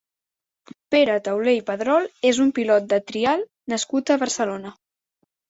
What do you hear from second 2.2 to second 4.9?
és un pilot de trial nascut a Barcelona.